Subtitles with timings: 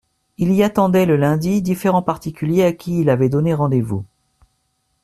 [0.39, 4.03] Il y attendait, le lundi, différents particuliers à qui il avait donné rendez-vous.